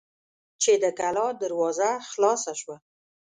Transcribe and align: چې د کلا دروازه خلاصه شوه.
چې 0.61 0.71
د 0.83 0.85
کلا 0.99 1.27
دروازه 1.41 1.89
خلاصه 2.09 2.51
شوه. 2.59 2.77